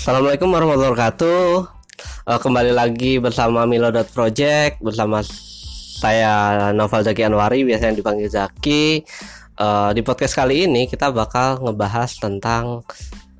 [0.00, 1.44] Assalamualaikum warahmatullahi wabarakatuh.
[2.24, 5.20] Uh, kembali lagi bersama Milo Project bersama
[6.00, 6.32] saya
[6.72, 9.04] Novel Zaki Anwari biasanya dipanggil Zaki.
[9.60, 12.80] Uh, di podcast kali ini kita bakal ngebahas tentang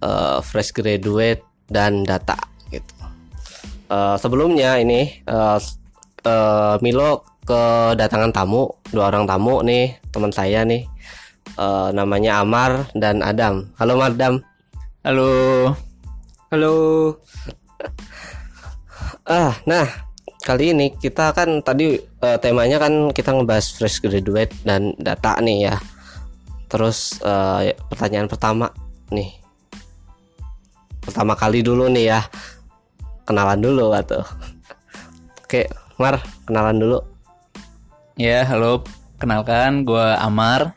[0.05, 1.41] uh, fresh graduate
[1.73, 2.37] dan data
[2.69, 2.93] gitu.
[3.89, 5.57] Uh, sebelumnya ini uh,
[6.29, 10.85] uh, Milo kedatangan tamu dua orang tamu nih teman saya nih
[11.57, 13.73] uh, namanya Amar dan Adam.
[13.81, 14.45] Halo Madam.
[15.01, 15.89] Halo.
[16.51, 17.15] Halo.
[19.31, 19.87] ah, nah
[20.43, 25.71] kali ini kita kan tadi uh, temanya kan kita ngebahas fresh graduate dan data nih
[25.71, 25.79] ya.
[26.67, 28.67] Terus uh, pertanyaan pertama
[29.15, 29.31] nih.
[30.99, 32.21] Pertama kali dulu nih ya.
[33.31, 34.27] Kenalan dulu atau.
[35.47, 35.71] Oke,
[36.03, 36.19] Mar,
[36.51, 36.99] kenalan dulu.
[38.19, 38.83] Ya, halo.
[39.23, 40.75] Kenalkan, gue Amar.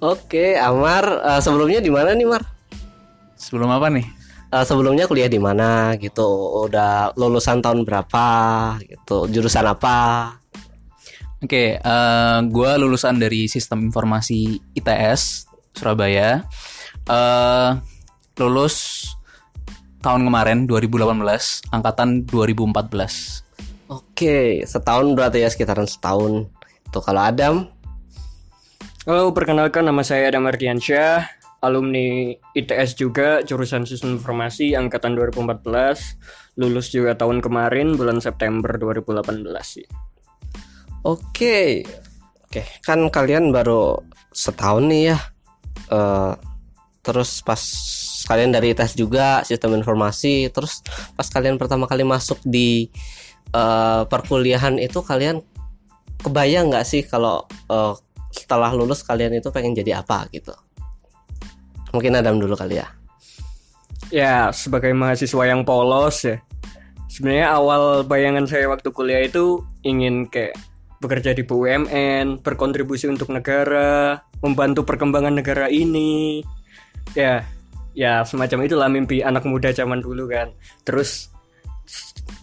[0.00, 1.04] Oke, Amar.
[1.20, 2.53] Uh, sebelumnya di mana nih, Mar?
[3.44, 4.08] Sebelum apa nih?
[4.48, 6.24] Uh, sebelumnya kuliah di mana gitu?
[6.64, 8.26] Udah lulusan tahun berapa
[8.80, 9.28] gitu?
[9.28, 10.32] Jurusan apa?
[11.44, 15.44] Oke, okay, uh, gue lulusan dari Sistem Informasi ITS
[15.76, 16.48] Surabaya.
[17.04, 17.84] Uh,
[18.40, 19.12] lulus
[20.00, 23.44] tahun kemarin 2018, angkatan 2014.
[23.92, 26.48] Oke, setahun berarti ya sekitaran setahun.
[26.88, 27.68] Tuh kalau Adam.
[29.04, 36.92] Halo, perkenalkan nama saya Adam Ardiansyah alumni ITS juga jurusan Sistem Informasi angkatan 2014 lulus
[36.92, 39.86] juga tahun kemarin bulan September 2018 sih.
[41.04, 41.82] Oke.
[42.46, 43.98] Oke, kan kalian baru
[44.30, 45.18] setahun nih ya.
[45.90, 46.32] Uh,
[47.02, 47.60] terus pas
[48.24, 50.80] kalian dari ITS juga sistem informasi, terus
[51.18, 52.88] pas kalian pertama kali masuk di
[53.52, 55.44] uh, perkuliahan itu kalian
[56.24, 57.92] kebayang nggak sih kalau uh,
[58.32, 60.56] setelah lulus kalian itu pengen jadi apa gitu?
[61.94, 62.90] Mungkin Adam dulu kali ya.
[64.10, 66.42] Ya, sebagai mahasiswa yang polos ya.
[67.06, 70.58] Sebenarnya awal bayangan saya waktu kuliah itu ingin kayak
[70.98, 76.42] bekerja di BUMN, berkontribusi untuk negara, membantu perkembangan negara ini.
[77.14, 77.46] Ya,
[77.94, 80.50] ya semacam itulah mimpi anak muda zaman dulu kan.
[80.82, 81.30] Terus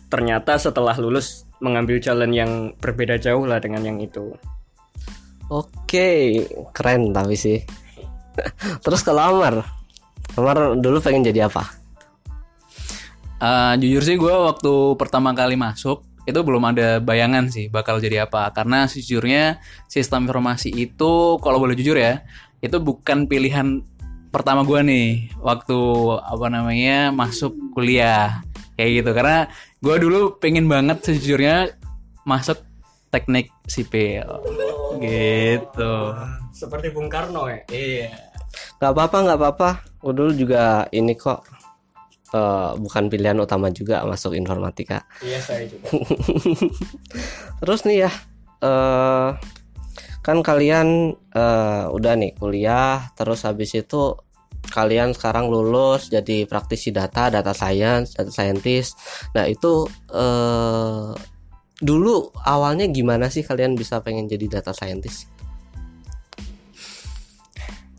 [0.08, 4.32] ternyata setelah lulus mengambil jalan yang berbeda jauh lah dengan yang itu.
[5.52, 7.60] Oke, keren tapi sih.
[8.86, 9.66] Terus kalau Amar,
[10.36, 11.68] Amar dulu pengen jadi apa?
[13.42, 18.30] Uh, jujur sih gue waktu pertama kali masuk itu belum ada bayangan sih bakal jadi
[18.30, 18.54] apa.
[18.54, 19.60] Karena sejujurnya
[19.90, 22.22] sistem informasi itu kalau boleh jujur ya
[22.62, 23.82] itu bukan pilihan
[24.30, 25.80] pertama gue nih waktu
[26.22, 28.46] apa namanya masuk kuliah.
[28.78, 29.12] Kayak gitu.
[29.18, 29.38] Karena
[29.82, 31.74] gue dulu pengen banget sejujurnya
[32.24, 32.71] masuk
[33.12, 34.26] teknik sipil.
[34.98, 35.94] Gitu.
[36.56, 37.62] Seperti Bung Karno ya?
[37.68, 38.10] Iya.
[38.80, 39.70] Nggak apa-apa nggak apa-apa.
[40.02, 41.46] Gue dulu juga ini kok
[42.34, 45.04] uh, bukan pilihan utama juga masuk informatika.
[45.22, 45.92] Iya saya juga.
[47.62, 48.12] Terus nih ya
[48.64, 49.36] uh,
[50.22, 54.14] kan kalian uh, udah nih kuliah terus habis itu
[54.70, 58.96] kalian sekarang lulus jadi praktisi data, data science, data scientist.
[59.34, 61.18] Nah itu uh,
[61.82, 65.28] dulu awalnya gimana sih kalian bisa pengen jadi data scientist?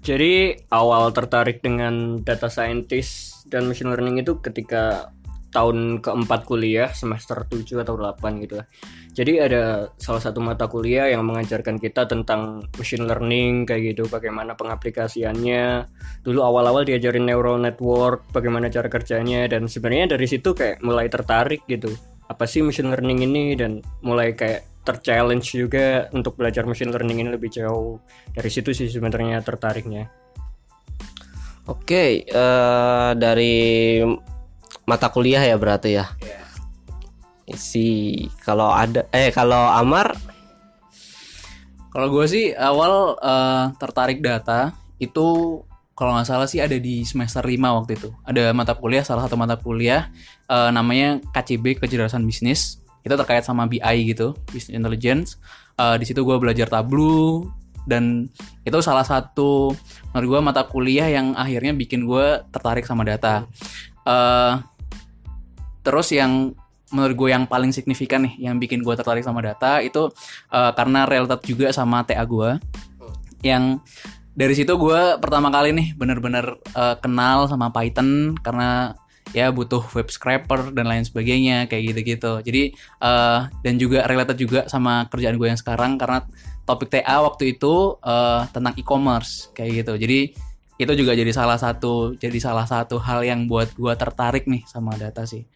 [0.03, 5.15] Jadi awal tertarik dengan data scientist dan machine learning itu ketika
[5.53, 8.66] tahun keempat kuliah semester 7 atau 8 gitu lah.
[9.12, 14.56] Jadi ada salah satu mata kuliah yang mengajarkan kita tentang machine learning kayak gitu, bagaimana
[14.56, 15.84] pengaplikasiannya.
[16.25, 21.62] Dulu awal-awal diajarin neural network, bagaimana cara kerjanya dan sebenarnya dari situ kayak mulai tertarik
[21.69, 21.93] gitu.
[22.32, 27.31] Apa sih machine learning ini dan mulai kayak terchallenge juga untuk belajar machine learning ini
[27.37, 28.00] lebih jauh.
[28.32, 30.09] Dari situ sih sebenarnya tertariknya.
[31.69, 33.56] Oke okay, uh, eh, dari
[34.88, 36.09] mata kuliah ya berarti ya?
[36.25, 36.41] Yeah.
[37.53, 40.16] si kalau ada eh kalau Amar?
[41.93, 45.61] Kalau gue sih awal uh, tertarik data itu
[45.93, 48.11] kalau nggak salah sih ada di semester 5 waktu itu.
[48.25, 50.09] Ada mata kuliah salah satu mata kuliah
[50.49, 52.81] uh, namanya KCB kecerdasan bisnis.
[53.05, 55.29] Itu terkait sama BI gitu business intelligence.
[55.77, 57.50] Uh, di situ gue belajar Tableau
[57.85, 58.31] dan
[58.62, 59.75] itu salah satu
[60.15, 63.45] menurut gue mata kuliah yang akhirnya bikin gue tertarik sama data.
[64.09, 64.62] Uh,
[65.85, 66.56] terus yang
[66.93, 70.12] menurut gue yang paling signifikan nih yang bikin gue tertarik sama data itu
[70.53, 72.61] uh, karena related juga sama TA gue
[73.43, 73.81] yang
[74.32, 78.96] dari situ gue pertama kali nih bener-bener uh, kenal sama Python karena
[79.32, 82.40] ya butuh web scraper dan lain sebagainya kayak gitu-gitu.
[82.44, 82.62] Jadi
[83.00, 86.25] uh, dan juga related juga sama kerjaan gue yang sekarang karena
[86.64, 89.94] topik TA waktu itu uh, tentang e-commerce kayak gitu.
[89.96, 90.20] Jadi
[90.81, 94.96] itu juga jadi salah satu jadi salah satu hal yang buat gua tertarik nih sama
[94.99, 95.46] data sih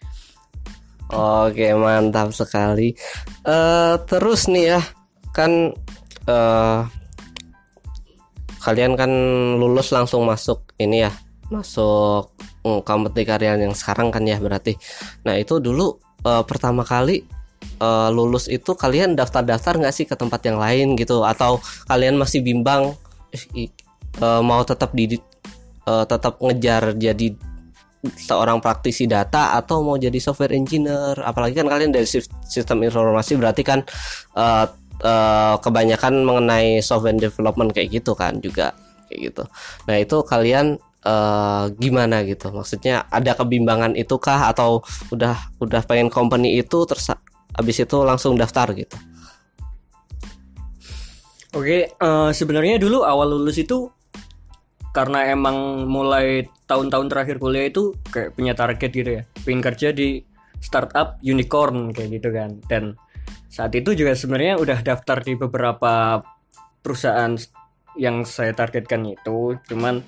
[1.06, 2.90] Oke mantap sekali.
[3.46, 4.80] Eh terus nih ya
[5.30, 5.70] kan
[6.26, 6.80] eh
[8.66, 9.10] kalian kan
[9.62, 11.14] lulus langsung masuk ini ya
[11.54, 12.34] masuk
[12.66, 14.74] mm, company karyawan yang sekarang kan ya berarti.
[15.22, 15.94] Nah itu dulu
[16.26, 17.22] eh, pertama kali
[17.78, 22.42] eh, lulus itu kalian daftar-daftar nggak sih ke tempat yang lain gitu atau kalian masih
[22.42, 22.98] bimbang
[23.30, 23.70] eh,
[24.42, 25.14] mau tetap di
[25.86, 27.38] eh, tetap ngejar jadi
[28.06, 33.38] seorang praktisi data atau mau jadi software engineer apalagi kan kalian dari sis- sistem informasi
[33.38, 33.82] berarti kan
[34.34, 34.66] eh,
[35.02, 38.72] eh, kebanyakan mengenai software development kayak gitu kan juga
[39.08, 39.44] kayak gitu.
[39.90, 40.66] Nah itu kalian
[41.04, 42.52] eh, gimana gitu?
[42.52, 47.12] Maksudnya ada kebimbangan itu kah atau udah udah pengen company itu terus
[47.56, 48.96] habis itu langsung daftar gitu?
[51.56, 53.88] Oke, eh, sebenarnya dulu awal lulus itu
[54.92, 60.20] karena emang mulai tahun-tahun terakhir kuliah itu kayak punya target gitu ya, pengen kerja di
[60.60, 62.60] startup unicorn kayak gitu kan.
[62.68, 62.96] Dan
[63.56, 66.20] saat itu juga sebenarnya udah daftar di beberapa
[66.84, 67.32] perusahaan
[67.96, 70.04] yang saya targetkan itu, cuman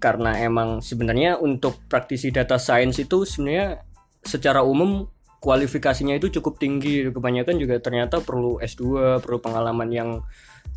[0.00, 3.84] karena emang sebenarnya untuk praktisi data science itu sebenarnya
[4.24, 5.04] secara umum
[5.44, 7.04] kualifikasinya itu cukup tinggi.
[7.12, 10.10] Kebanyakan juga ternyata perlu S2 perlu pengalaman yang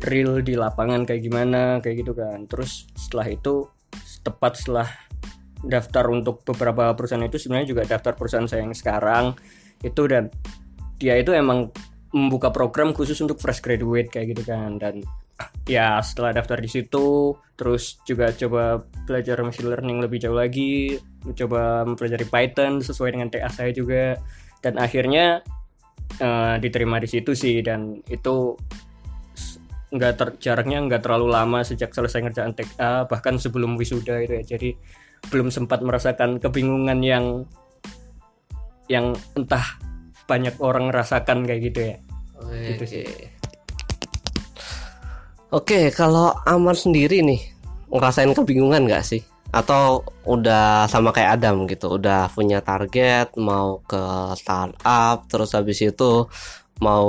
[0.04, 2.44] real di lapangan kayak gimana kayak gitu kan.
[2.44, 3.64] Terus setelah itu
[4.20, 4.92] tepat setelah
[5.64, 9.32] daftar untuk beberapa perusahaan itu sebenarnya juga daftar perusahaan saya yang sekarang.
[9.80, 10.28] Itu dan
[11.00, 11.72] dia itu emang
[12.14, 14.78] membuka program khusus untuk fresh graduate kayak gitu kan.
[14.78, 15.02] Dan
[15.66, 20.94] ya setelah daftar di situ terus juga coba belajar machine learning lebih jauh lagi
[21.34, 24.14] coba mempelajari Python sesuai dengan TA saya juga.
[24.62, 25.42] Dan akhirnya
[26.22, 28.54] eh, diterima di situ sih dan itu
[29.94, 34.44] nggak ter- jaraknya nggak terlalu lama sejak selesai ngerjain TA bahkan sebelum wisuda itu ya.
[34.54, 34.70] Jadi
[35.34, 37.42] belum sempat merasakan kebingungan yang
[38.86, 39.64] yang entah
[40.24, 41.96] banyak orang rasakan kayak gitu ya
[42.42, 43.06] Gitu sih.
[45.54, 47.38] Oke, kalau Amar sendiri nih
[47.86, 49.22] ngerasain kebingungan nggak sih?
[49.54, 56.26] Atau udah sama kayak Adam gitu, udah punya target mau ke startup, terus habis itu
[56.82, 57.06] mau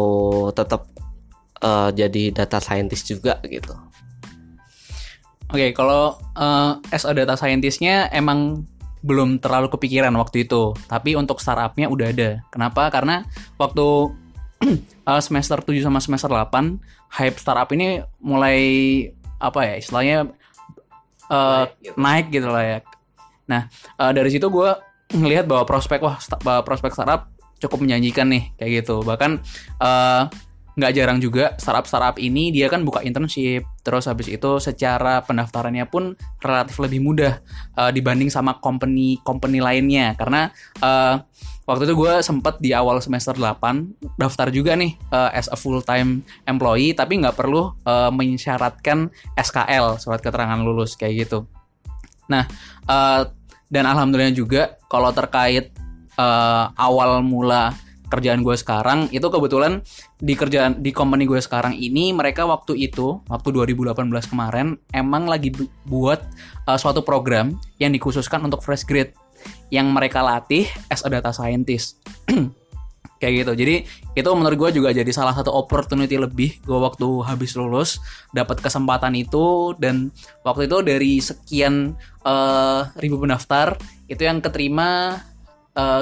[0.53, 0.85] tetap
[1.65, 3.73] eh, jadi data scientist juga gitu.
[5.49, 8.61] Oke, kalau eh, as a data scientist-nya emang
[9.05, 10.73] belum terlalu kepikiran waktu itu.
[10.89, 12.29] Tapi untuk startup-nya udah ada.
[12.49, 12.89] Kenapa?
[12.89, 13.21] Karena
[13.61, 13.85] waktu
[15.09, 18.57] eh, semester 7 sama semester 8, hype startup ini mulai
[19.39, 20.17] apa ya, istilahnya
[21.31, 21.65] eh,
[21.95, 22.79] naik gitu lah ya.
[23.49, 24.69] Nah, eh, dari situ gue
[25.13, 27.29] ngelihat bahwa prospek wah bahwa prospek startup
[27.61, 29.05] cukup menjanjikan nih kayak gitu.
[29.05, 29.31] Bahkan
[29.81, 30.21] eh,
[30.75, 33.63] nggak jarang juga startup-startup ini dia kan buka internship.
[33.81, 37.39] Terus habis itu secara pendaftarannya pun relatif lebih mudah
[37.79, 40.13] eh, dibanding sama company company lainnya.
[40.19, 40.51] Karena
[40.83, 41.15] eh,
[41.65, 45.79] waktu itu gue sempat di awal semester 8 daftar juga nih eh, as a full
[45.79, 51.47] time employee tapi nggak perlu eh, mensyaratkan SKL surat keterangan lulus kayak gitu.
[52.27, 52.43] Nah
[52.83, 53.21] eh,
[53.71, 55.71] dan alhamdulillah juga kalau terkait
[56.19, 59.81] eh, awal mula kerjaan gue sekarang itu kebetulan
[60.21, 65.51] di kerjaan di company gue sekarang ini mereka waktu itu waktu 2018 kemarin emang lagi
[65.51, 66.21] bu- buat
[66.69, 69.13] uh, suatu program yang dikhususkan untuk fresh grade
[69.69, 72.01] yang mereka latih as a data scientist.
[73.21, 73.51] Kayak gitu.
[73.63, 73.75] Jadi
[74.11, 78.03] itu menurut gue juga jadi salah satu opportunity lebih gue waktu habis lulus
[78.35, 80.11] dapat kesempatan itu dan
[80.43, 81.95] waktu itu dari sekian
[82.27, 83.79] eh, ribu pendaftar
[84.11, 85.15] itu yang keterima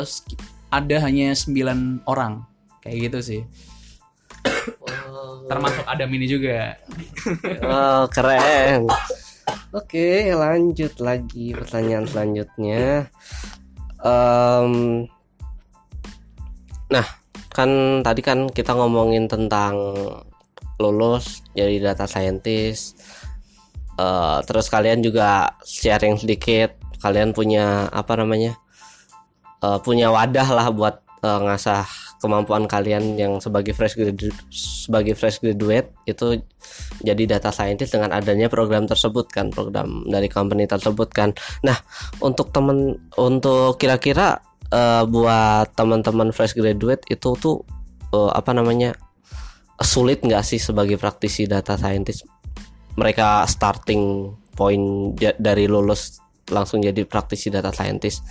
[0.06, 2.42] seki- ada hanya 9 orang
[2.82, 3.42] kayak gitu sih
[5.46, 6.74] termasuk Adam ini juga
[7.64, 8.88] Oh, keren.
[9.72, 13.08] Oke, lanjut lagi pertanyaan selanjutnya.
[14.04, 14.72] Em,
[16.92, 17.08] nah,
[17.52, 19.76] kan tadi kan kita ngomongin tentang
[20.80, 23.00] lulus jadi data scientist.
[24.00, 26.76] Eh, terus kalian juga sharing sedikit.
[27.04, 28.56] Kalian punya apa namanya?
[29.64, 31.88] Eh, punya wadah lah buat eh, ngasah
[32.24, 35.92] kemampuan kalian yang sebagai fresh graduate sebagai fresh graduate.
[36.08, 36.40] Itu
[37.04, 41.36] jadi data scientist dengan adanya program tersebut kan program dari company tersebut kan.
[41.68, 41.76] Nah
[42.24, 44.40] untuk temen untuk kira-kira
[44.72, 47.68] eh, buat teman-teman fresh graduate itu tuh
[48.16, 48.96] eh, apa namanya
[49.84, 52.24] sulit nggak sih sebagai praktisi data scientist?
[52.96, 58.24] Mereka starting point dari lulus langsung jadi praktisi data scientist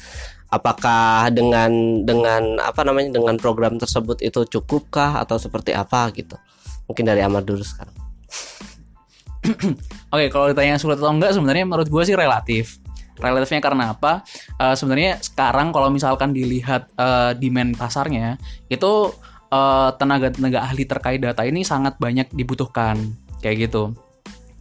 [0.53, 6.37] apakah dengan dengan apa namanya dengan program tersebut itu cukupkah atau seperti apa gitu
[6.85, 8.03] mungkin dari Amar dulu sekarang
[10.15, 12.79] Oke, kalau ditanya sulit atau enggak sebenarnya menurut gue sih relatif.
[13.19, 14.23] Relatifnya karena apa?
[14.59, 18.39] Eh, sebenarnya sekarang kalau misalkan dilihat eh, demand pasarnya
[18.71, 19.11] itu
[19.51, 22.99] eh, tenaga-tenaga ahli terkait data ini sangat banyak dibutuhkan
[23.43, 23.99] kayak gitu.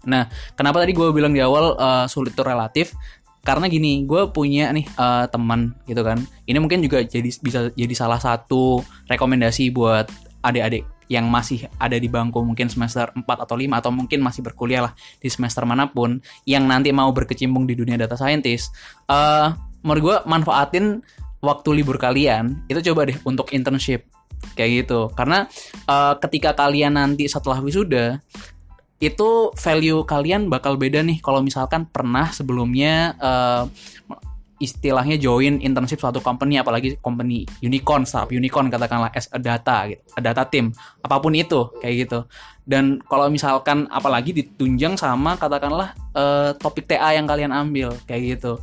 [0.09, 0.25] Nah,
[0.57, 2.97] kenapa tadi gue bilang di awal eh, sulit itu relatif?
[3.41, 6.21] Karena gini, gue punya nih eh, teman gitu kan.
[6.45, 10.09] Ini mungkin juga jadi bisa jadi salah satu rekomendasi buat
[10.41, 14.87] adik-adik yang masih ada di bangku mungkin semester 4 atau 5 atau mungkin masih berkuliah
[14.87, 18.71] lah di semester mana pun yang nanti mau berkecimpung di dunia data scientist.
[19.11, 19.51] eh
[19.83, 21.03] menurut gue manfaatin
[21.43, 24.07] waktu libur kalian itu coba deh untuk internship
[24.55, 25.11] kayak gitu.
[25.11, 25.51] Karena
[25.89, 28.23] eh, ketika kalian nanti setelah wisuda
[29.01, 31.17] itu value kalian bakal beda nih.
[31.25, 33.65] Kalau misalkan pernah sebelumnya eh,
[34.61, 40.05] istilahnya join internship suatu company apalagi company unicorn startup unicorn katakanlah as a data gitu
[40.13, 40.69] a data team
[41.01, 42.19] apa pun itu kayak gitu.
[42.61, 48.61] Dan kalau misalkan apalagi ditunjang sama katakanlah eh, topik TA yang kalian ambil kayak gitu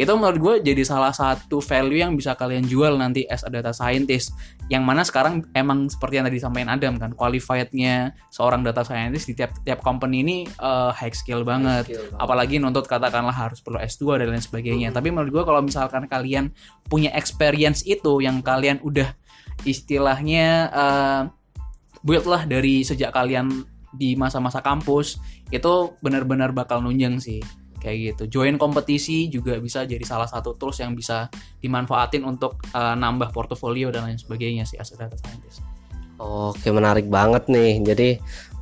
[0.00, 3.76] itu menurut gue jadi salah satu value yang bisa kalian jual nanti as a data
[3.76, 4.32] scientist.
[4.72, 9.36] Yang mana sekarang emang seperti yang tadi disampaikan Adam kan qualifiednya seorang data scientist di
[9.36, 11.92] tiap tiap company ini eh, high skill banget.
[11.92, 12.22] Skill banget.
[12.24, 14.88] apalagi nuntut katakanlah harus perlu S2 dan lain sebagainya.
[14.96, 16.48] Tapi menurut gue kalau misalkan kalian
[16.88, 19.12] punya experience itu yang kalian udah
[19.68, 21.22] istilahnya eh,
[22.00, 25.20] build lah dari sejak kalian di masa-masa kampus
[25.52, 27.44] itu benar-benar bakal nunjang sih
[27.82, 31.26] kayak gitu join kompetisi juga bisa jadi salah satu tools yang bisa
[31.58, 35.72] dimanfaatin untuk eh, nambah portofolio dan lain sebagainya sih as a data scientist
[36.22, 37.82] Oke menarik banget nih.
[37.82, 38.08] Jadi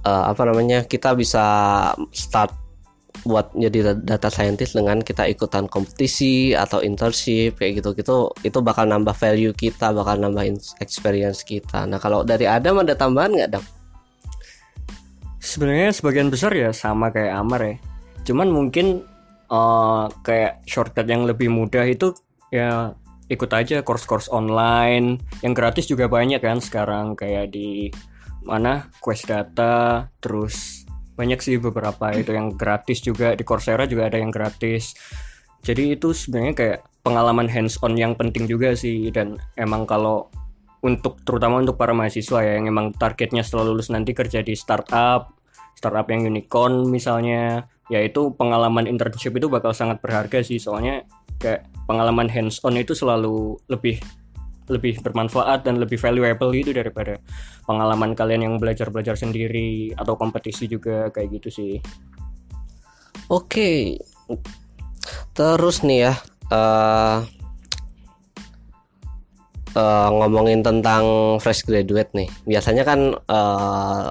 [0.06, 1.44] eh, apa namanya kita bisa
[2.08, 2.56] start
[3.20, 8.58] buat jadi da- data scientist dengan kita ikutan kompetisi atau internship kayak gitu gitu itu
[8.64, 11.84] bakal nambah value kita bakal nambah experience kita.
[11.84, 13.64] Nah kalau dari Adam ada tambahan nggak Adam?
[15.40, 17.76] Sebenarnya sebagian besar ya sama kayak Amar ya.
[18.26, 19.04] Cuman mungkin
[19.50, 22.14] eh, kayak shortcut yang lebih mudah itu
[22.50, 22.94] ya
[23.30, 25.22] ikut aja course-course online.
[25.40, 27.88] Yang gratis juga banyak kan sekarang kayak di
[28.42, 30.84] mana Quest Data terus
[31.14, 33.38] banyak sih beberapa itu yang gratis juga.
[33.38, 34.98] Di Coursera juga ada yang gratis.
[35.60, 39.12] Jadi itu sebenarnya kayak pengalaman hands on yang penting juga sih.
[39.14, 40.32] Dan emang kalau
[40.80, 45.36] untuk terutama untuk para mahasiswa ya yang emang targetnya setelah lulus nanti kerja di startup
[45.76, 51.02] startup yang unicorn misalnya ya itu pengalaman internship itu bakal sangat berharga sih soalnya
[51.42, 53.98] kayak pengalaman hands on itu selalu lebih
[54.70, 57.18] lebih bermanfaat dan lebih valuable gitu daripada
[57.66, 61.74] pengalaman kalian yang belajar-belajar sendiri atau kompetisi juga kayak gitu sih
[63.30, 63.94] Oke.
[65.38, 66.14] Terus nih ya
[66.50, 67.18] eh
[69.78, 72.28] eh, ngomongin tentang fresh graduate nih.
[72.42, 74.06] Biasanya kan eh,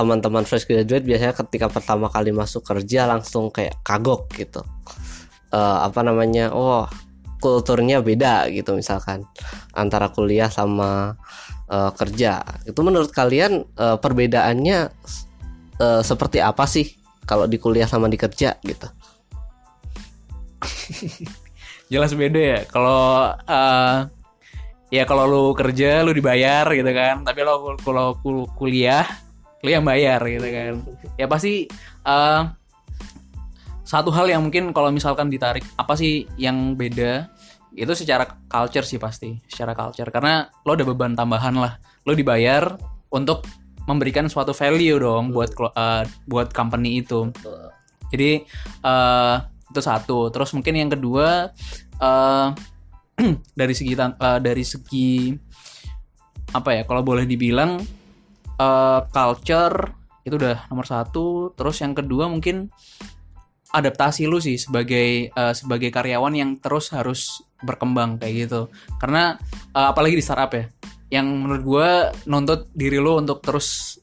[0.00, 4.64] teman-teman fresh graduate biasanya ketika pertama kali masuk kerja langsung kayak kagok gitu.
[5.52, 6.56] Eh, apa namanya?
[6.56, 6.88] Oh,
[7.44, 9.28] kulturnya beda gitu misalkan
[9.76, 11.20] antara kuliah sama
[11.68, 12.40] eh, kerja.
[12.64, 14.78] Itu menurut kalian eh, perbedaannya
[15.76, 16.96] eh, seperti apa sih
[17.28, 18.88] kalau di kuliah sama di kerja gitu?
[21.92, 23.98] jelas beda ya kalau eh,
[24.90, 29.06] ya kalau lu kerja lu dibayar gitu kan tapi lo kalau kul- kuliah
[29.60, 30.74] lu yang bayar gitu kan.
[31.20, 31.68] Ya pasti
[32.04, 32.42] eh,
[33.84, 37.28] satu hal yang mungkin kalau misalkan ditarik apa sih yang beda?
[37.74, 40.08] Itu secara culture sih pasti secara culture.
[40.08, 41.76] Karena lo ada beban tambahan lah.
[42.06, 42.74] Lo dibayar
[43.12, 43.44] untuk
[43.84, 47.28] memberikan suatu value dong buat eh, buat company itu.
[48.10, 48.30] Jadi
[48.86, 49.36] eh,
[49.70, 50.32] itu satu.
[50.32, 51.52] Terus mungkin yang kedua
[52.00, 52.48] eh
[53.60, 55.36] dari segi eh, dari segi
[56.56, 56.82] apa ya?
[56.88, 57.99] Kalau boleh dibilang
[58.60, 59.76] eh, culture
[60.28, 61.56] itu udah nomor satu.
[61.56, 62.68] Terus yang kedua mungkin
[63.72, 68.68] adaptasi lu sih sebagai eh, sebagai karyawan yang terus harus berkembang kayak gitu.
[69.00, 69.40] Karena
[69.72, 70.68] eh, apalagi di startup ya,
[71.10, 71.90] yang menurut gue
[72.28, 73.98] nuntut diri lu untuk terus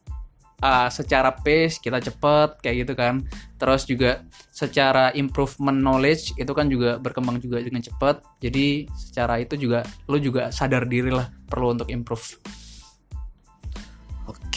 [0.61, 3.23] uh, secara pace kita cepet kayak gitu kan
[3.57, 9.57] terus juga secara improvement knowledge itu kan juga berkembang juga dengan cepat jadi secara itu
[9.57, 12.37] juga lu juga sadar diri lah perlu untuk improve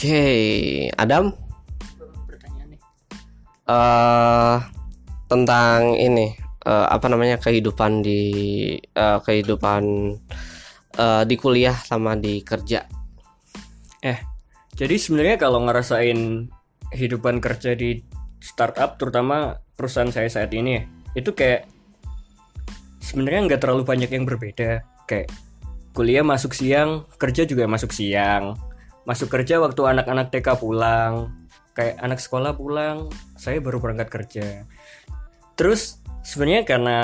[0.01, 1.29] Oke, Adam
[2.25, 2.81] pertanyaan nih
[3.69, 4.57] eh
[5.29, 6.33] tentang ini
[6.65, 8.23] eh, apa namanya kehidupan di
[8.81, 9.83] eh, kehidupan
[10.97, 12.81] eh, di kuliah sama di kerja.
[14.01, 14.17] Eh,
[14.73, 16.49] jadi sebenarnya kalau ngerasain
[16.89, 18.01] kehidupan kerja di
[18.41, 20.81] startup, terutama perusahaan saya saat ini,
[21.13, 21.69] itu kayak
[23.05, 24.81] sebenarnya nggak terlalu banyak yang berbeda.
[25.05, 25.29] Kayak
[25.93, 28.70] kuliah masuk siang, kerja juga masuk siang.
[29.05, 31.41] Masuk kerja waktu anak-anak TK pulang
[31.71, 33.07] kayak anak sekolah pulang
[33.39, 34.47] saya baru berangkat kerja.
[35.55, 36.97] Terus sebenarnya karena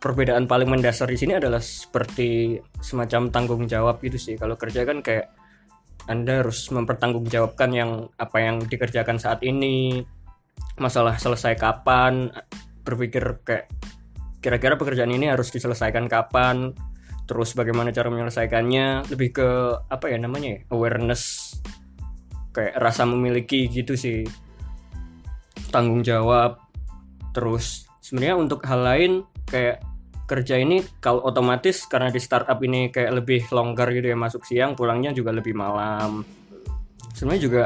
[0.00, 4.34] perbedaan paling mendasar di sini adalah seperti semacam tanggung jawab gitu sih.
[4.38, 5.32] Kalau kerja kan kayak
[6.06, 10.06] anda harus mempertanggungjawabkan yang apa yang dikerjakan saat ini
[10.78, 12.30] masalah selesai kapan
[12.86, 13.66] berpikir kayak
[14.38, 16.70] kira-kira pekerjaan ini harus diselesaikan kapan
[17.26, 19.10] terus bagaimana cara menyelesaikannya?
[19.10, 19.48] Lebih ke
[19.90, 21.54] apa ya namanya ya, awareness.
[22.54, 24.24] Kayak rasa memiliki gitu sih.
[25.74, 26.62] Tanggung jawab.
[27.34, 29.12] Terus sebenarnya untuk hal lain
[29.44, 29.82] kayak
[30.26, 34.74] kerja ini kalau otomatis karena di startup ini kayak lebih longgar gitu ya masuk siang
[34.74, 36.26] pulangnya juga lebih malam.
[37.14, 37.64] Sebenarnya juga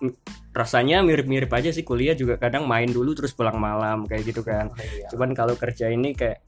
[0.00, 0.16] m-
[0.52, 4.72] rasanya mirip-mirip aja sih kuliah juga kadang main dulu terus pulang malam kayak gitu kan.
[5.12, 6.44] Cuman kalau kerja ini kayak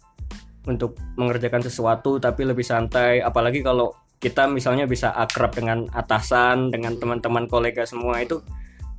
[0.65, 6.97] untuk mengerjakan sesuatu tapi lebih santai apalagi kalau kita misalnya bisa akrab dengan atasan dengan
[6.97, 8.41] teman-teman kolega semua itu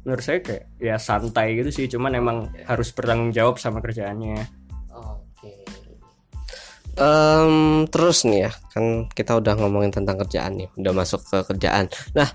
[0.05, 2.37] menurut saya kayak ya santai gitu sih cuman emang
[2.69, 5.51] harus bertanggung jawab sama kerjaannya Oke.
[6.95, 11.91] Em, terus nih ya, kan kita udah ngomongin tentang kerjaan nih, udah masuk ke kerjaan.
[12.15, 12.29] Nah,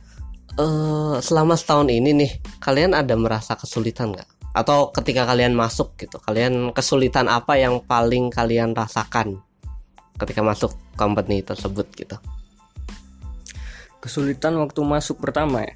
[0.61, 4.29] eh, selama setahun ini nih, kalian ada merasa kesulitan nggak?
[4.51, 9.39] Atau ketika kalian masuk gitu, kalian kesulitan apa yang paling kalian rasakan
[10.19, 12.19] ketika masuk company tersebut gitu?
[14.01, 15.75] kesulitan waktu masuk pertama ya?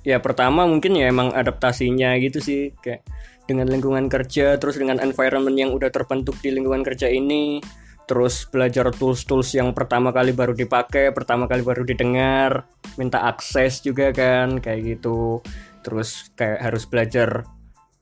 [0.00, 3.04] Ya pertama mungkin ya emang adaptasinya gitu sih kayak
[3.44, 7.60] dengan lingkungan kerja terus dengan environment yang udah terbentuk di lingkungan kerja ini
[8.08, 12.64] terus belajar tools-tools yang pertama kali baru dipakai pertama kali baru didengar
[12.96, 15.44] minta akses juga kan kayak gitu
[15.80, 17.44] terus kayak harus belajar.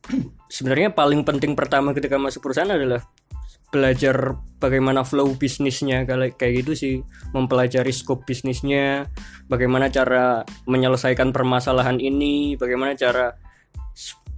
[0.55, 3.05] Sebenarnya paling penting pertama ketika masuk perusahaan adalah
[3.69, 6.09] belajar bagaimana flow bisnisnya.
[6.09, 6.95] Kayak kayak gitu sih
[7.37, 9.09] mempelajari scope bisnisnya
[9.47, 13.37] bagaimana cara menyelesaikan permasalahan ini bagaimana cara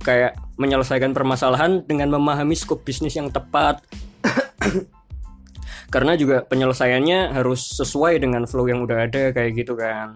[0.01, 3.85] kayak menyelesaikan permasalahan dengan memahami scope bisnis yang tepat.
[5.95, 10.15] Karena juga penyelesaiannya harus sesuai dengan flow yang udah ada kayak gitu kan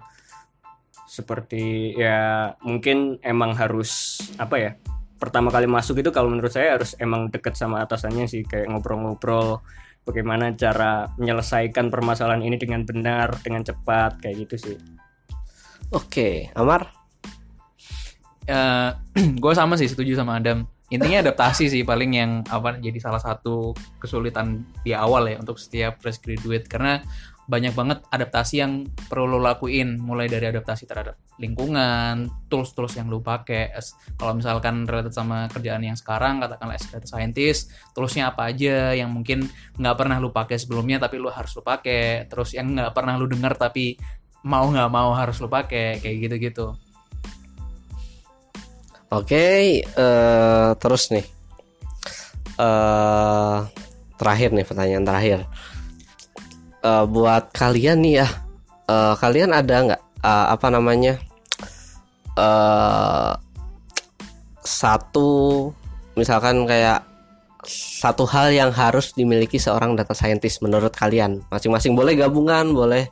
[1.14, 4.70] seperti ya mungkin emang harus apa ya
[5.14, 9.62] pertama kali masuk itu kalau menurut saya harus emang deket sama atasannya sih kayak ngobrol-ngobrol
[10.04, 14.76] bagaimana cara menyelesaikan permasalahan ini dengan benar dengan cepat kayak gitu sih.
[15.92, 16.92] Oke, Amar.
[18.44, 20.68] gue Eh, sama sih setuju sama Adam.
[20.92, 25.96] Intinya adaptasi sih paling yang apa jadi salah satu kesulitan di awal ya untuk setiap
[26.04, 26.68] fresh graduate.
[26.68, 27.00] Karena
[27.44, 33.20] banyak banget adaptasi yang perlu lo lakuin mulai dari adaptasi terhadap lingkungan tools-tools yang lo
[33.20, 33.76] pakai
[34.16, 39.12] kalau misalkan related sama kerjaan yang sekarang katakanlah as data scientist toolsnya apa aja yang
[39.12, 39.44] mungkin
[39.76, 43.28] nggak pernah lo pakai sebelumnya tapi lo harus lo pakai terus yang nggak pernah lo
[43.28, 44.00] dengar tapi
[44.48, 46.72] mau nggak mau harus lo pakai kayak gitu-gitu
[49.14, 51.22] Oke, eh, terus nih.
[52.54, 53.58] eh
[54.18, 55.38] terakhir nih pertanyaan terakhir.
[56.84, 58.28] Eh, buat kalian nih ya,
[58.92, 61.16] eh, kalian ada nggak eh, apa namanya
[62.34, 63.32] eh
[64.64, 65.70] satu
[66.18, 67.04] misalkan kayak
[67.64, 73.08] satu hal yang harus dimiliki seorang data scientist menurut kalian masing-masing boleh gabungan boleh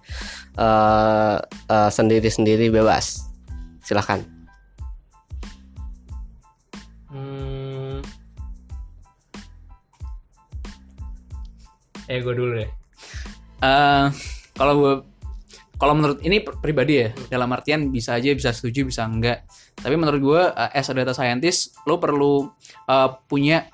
[0.59, 1.37] eh,
[1.73, 3.25] eh, sendiri-sendiri bebas
[3.81, 4.21] silahkan
[7.13, 8.01] Hmm.
[12.09, 12.82] Eh gue dulu deh.
[13.63, 14.07] Eh
[14.59, 14.95] kalau gue
[15.79, 19.47] kalau menurut ini pr- pribadi ya dalam artian bisa aja bisa setuju bisa enggak.
[19.79, 22.51] Tapi menurut gue eh, as a data scientist lo perlu
[22.91, 23.71] eh, punya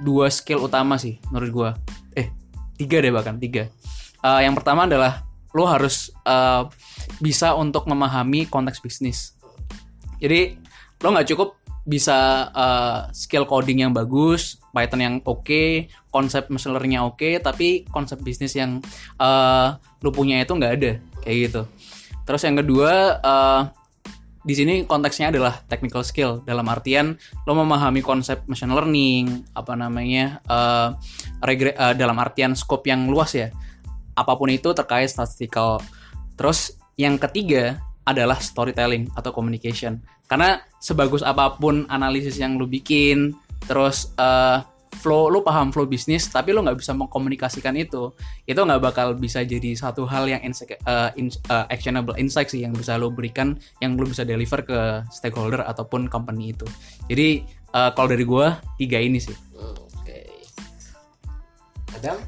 [0.00, 1.70] dua skill utama sih menurut gue.
[2.16, 2.26] Eh
[2.80, 3.68] tiga deh bahkan tiga.
[4.20, 6.62] Eh, yang pertama adalah lo harus eh,
[7.20, 9.36] bisa untuk memahami konteks bisnis.
[10.20, 10.56] Jadi
[11.00, 17.02] lo nggak cukup bisa uh, skill coding yang bagus, Python yang oke, konsep machine learning-nya
[17.02, 18.84] oke, tapi konsep bisnis yang
[19.16, 20.92] uh, lu punya itu nggak ada
[21.24, 21.62] kayak gitu.
[22.28, 22.92] Terus yang kedua
[23.24, 23.62] uh,
[24.40, 26.40] di sini konteksnya adalah technical skill.
[26.44, 30.96] Dalam artian lo memahami konsep machine learning apa namanya uh,
[31.44, 33.52] regre- uh, dalam artian scope yang luas ya.
[34.16, 35.80] Apa pun itu terkait statistical.
[36.36, 43.34] Terus yang ketiga adalah storytelling atau communication karena sebagus apa pun analisis yang lu bikin
[43.66, 44.62] terus uh,
[45.00, 48.10] flow lu paham flow bisnis tapi lu nggak bisa mengkomunikasikan itu
[48.44, 52.66] itu nggak bakal bisa jadi satu hal yang inse- uh, in- uh, actionable insight sih
[52.66, 54.78] yang bisa lu berikan yang lu bisa deliver ke
[55.14, 56.66] stakeholder ataupun company itu
[57.06, 59.34] jadi uh, kalau dari gua tiga ini sih
[60.00, 60.26] Oke.
[61.96, 62.18] Adam?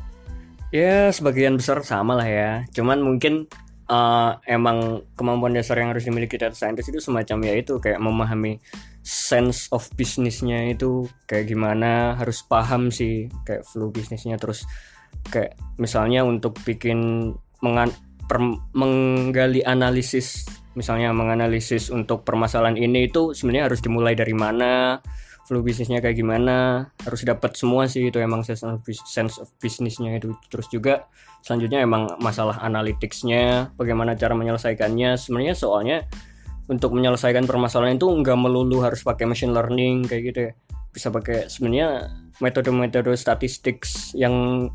[0.73, 2.51] Ya sebagian besar sama lah ya.
[2.73, 3.45] Cuman mungkin
[3.93, 8.57] uh, emang kemampuan dasar yang harus dimiliki data scientist itu semacam ya itu kayak memahami
[9.05, 14.65] sense of bisnisnya itu kayak gimana harus paham sih kayak flow bisnisnya terus
[15.29, 17.93] kayak misalnya untuk bikin mengan
[18.25, 18.41] per,
[18.73, 24.97] menggali analisis misalnya menganalisis untuk permasalahan ini itu sebenarnya harus dimulai dari mana
[25.53, 30.17] flow bisnisnya kayak gimana harus dapat semua sih itu emang sense of, sense of bisnisnya
[30.17, 30.33] itu.
[30.49, 31.13] Terus juga
[31.45, 35.21] selanjutnya emang masalah analyticsnya bagaimana cara menyelesaikannya.
[35.21, 36.09] Sebenarnya soalnya
[36.73, 40.53] untuk menyelesaikan permasalahan itu nggak melulu harus pakai machine learning kayak gitu ya.
[40.89, 42.09] Bisa pakai sebenarnya
[42.41, 43.85] metode-metode statistik
[44.17, 44.67] yang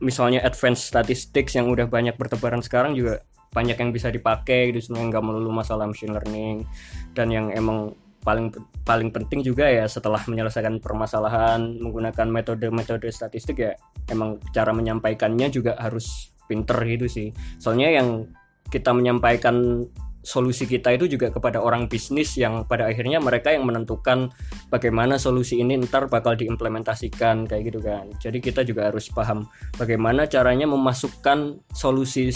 [0.00, 3.20] misalnya advanced statistics yang udah banyak bertebaran sekarang juga
[3.52, 4.88] banyak yang bisa dipakai gitu.
[4.88, 6.64] Sebenarnya nggak melulu masalah machine learning
[7.12, 8.52] dan yang emang paling
[8.84, 13.72] paling penting juga ya setelah menyelesaikan permasalahan menggunakan metode-metode statistik ya
[14.12, 17.28] emang cara menyampaikannya juga harus pinter gitu sih.
[17.62, 18.28] Soalnya yang
[18.68, 19.86] kita menyampaikan
[20.20, 24.28] solusi kita itu juga kepada orang bisnis yang pada akhirnya mereka yang menentukan
[24.68, 28.12] bagaimana solusi ini ntar bakal diimplementasikan kayak gitu kan.
[28.20, 29.48] Jadi kita juga harus paham
[29.80, 32.28] bagaimana caranya memasukkan solusi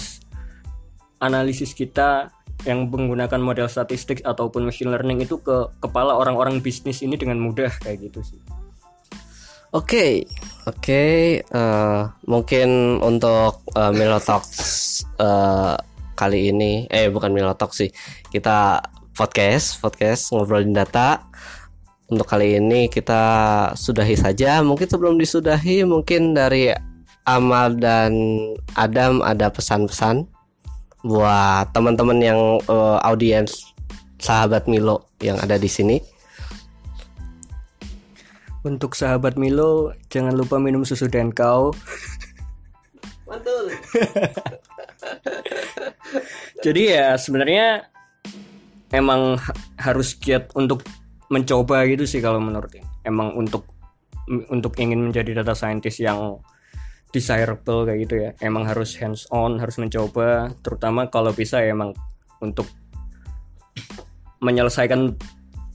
[1.21, 2.33] analisis kita
[2.65, 7.71] yang menggunakan model statistik ataupun machine learning itu ke kepala orang-orang bisnis ini dengan mudah
[7.85, 8.41] kayak gitu sih.
[9.75, 10.13] Oke, okay.
[10.71, 11.15] oke, okay.
[11.51, 12.01] uh, eh,
[12.31, 14.47] mungkin untuk uh, Milotox
[15.19, 15.75] uh,
[16.15, 17.91] kali ini, eh bukan Milotox sih,
[18.31, 18.79] kita
[19.19, 21.27] podcast, podcast ngobrolin data.
[22.07, 23.23] Untuk kali ini kita
[23.75, 24.63] sudahi saja.
[24.63, 26.71] Mungkin sebelum disudahi, mungkin dari
[27.25, 28.13] Amal dan
[28.77, 30.34] Adam ada pesan-pesan
[31.05, 33.77] buat teman-teman yang uh, audiens
[34.17, 36.01] sahabat Milo yang ada di sini.
[38.65, 41.77] Untuk sahabat Milo, jangan lupa minum susu dan kau.
[43.29, 43.69] Mantul.
[46.65, 47.85] Jadi ya sebenarnya
[48.89, 49.37] emang
[49.77, 50.81] harus giat untuk
[51.29, 52.73] mencoba gitu sih kalau menurut
[53.05, 53.69] emang untuk
[54.49, 56.41] untuk ingin menjadi data scientist yang
[57.15, 58.31] desirable kayak gitu ya.
[58.43, 60.51] Emang harus hands on harus mencoba.
[60.67, 61.95] Terutama kalau bisa ya emang
[62.43, 62.67] untuk
[64.43, 65.15] menyelesaikan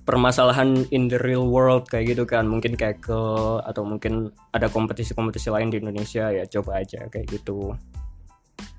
[0.04, 2.44] permasalahan in the real world kayak gitu kan.
[2.44, 3.22] Mungkin kayak ke
[3.64, 7.72] atau mungkin ada kompetisi-kompetisi lain di Indonesia ya coba aja kayak gitu.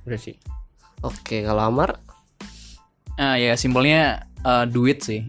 [0.04, 0.36] Udah sih.
[1.00, 1.96] Oke kalau Amar?
[3.16, 5.24] Ah ya simpelnya uh, duit sih.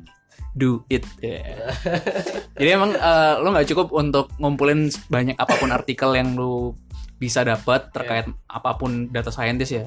[0.52, 1.72] Do it yeah.
[2.60, 6.76] jadi emang uh, lo nggak cukup untuk ngumpulin banyak apa pun artikel yang lo
[7.22, 8.58] bisa dapat terkait yeah.
[8.58, 9.86] apa pun data scientist ya,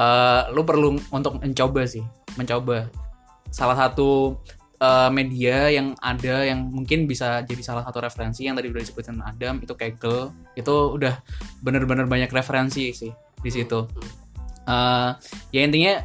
[0.00, 2.00] uh, lu perlu untuk mencoba sih,
[2.40, 2.88] mencoba.
[3.52, 4.40] Salah satu
[4.80, 9.20] uh, media yang ada yang mungkin bisa jadi salah satu referensi yang tadi udah disebutin
[9.20, 11.20] Adam itu Kaggle itu udah
[11.60, 13.12] bener-bener banyak referensi sih
[13.44, 13.84] di situ.
[14.64, 15.12] Uh,
[15.52, 16.00] ya intinya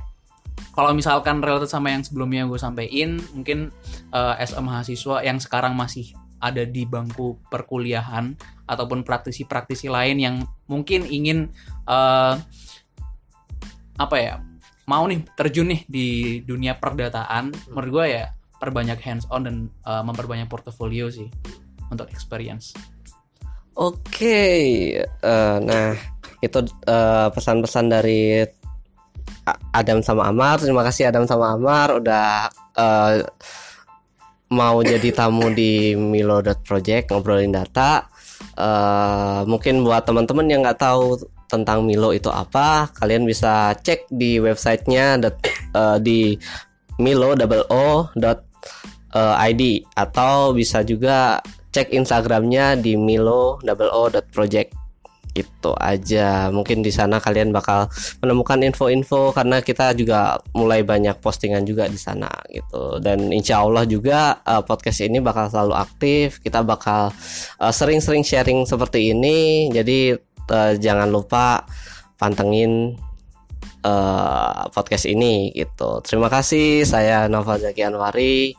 [0.76, 3.74] kalau misalkan related sama yang sebelumnya gue sampaikan mungkin
[4.14, 10.36] uh, a mahasiswa yang sekarang masih ada di bangku perkuliahan ataupun praktisi-praktisi lain yang
[10.68, 11.48] mungkin ingin
[11.88, 12.36] uh,
[13.98, 14.44] apa ya
[14.88, 16.08] mau nih terjun nih di
[16.44, 18.26] dunia perdataan menurut gue ya
[18.60, 19.56] perbanyak hands on dan
[19.88, 21.30] uh, memperbanyak portofolio sih
[21.90, 22.76] untuk experience.
[23.78, 24.62] Oke, okay.
[25.22, 25.94] uh, nah
[26.42, 28.42] itu uh, pesan-pesan dari
[29.72, 30.58] Adam sama Amar.
[30.58, 33.22] Terima kasih Adam sama Amar udah uh,
[34.50, 38.08] mau jadi tamu di Milo Project ngobrolin data.
[38.58, 44.42] Uh, mungkin buat teman-teman yang nggak tahu tentang Milo itu apa, kalian bisa cek di
[44.42, 45.22] websitenya
[45.78, 46.34] uh, di
[46.98, 47.38] milo
[47.70, 48.42] o dot
[49.46, 49.62] id
[49.94, 51.38] atau bisa juga
[51.70, 54.77] cek Instagramnya di milo o dot project
[55.38, 56.50] itu aja.
[56.50, 57.86] Mungkin di sana kalian bakal
[58.26, 62.98] menemukan info-info karena kita juga mulai banyak postingan juga di sana gitu.
[62.98, 66.42] Dan insya Allah juga uh, podcast ini bakal selalu aktif.
[66.42, 67.14] Kita bakal
[67.62, 69.70] uh, sering-sering sharing seperti ini.
[69.70, 70.18] Jadi
[70.50, 71.64] uh, jangan lupa
[72.18, 72.98] pantengin
[74.76, 76.04] podcast ini gitu.
[76.04, 76.84] Terima kasih.
[76.84, 78.52] Saya Nova Zaki Anwari.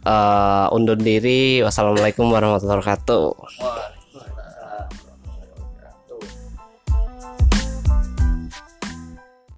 [0.00, 1.60] Uh, undur diri.
[1.60, 4.01] Wassalamualaikum warahmatullahi wabarakatuh